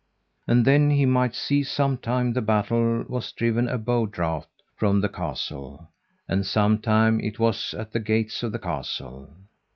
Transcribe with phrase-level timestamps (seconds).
[0.47, 5.09] And then he might see sometime the battle was driven a bow draught from the
[5.09, 5.89] castle,
[6.27, 9.29] and sometime it was at the gates of the castle.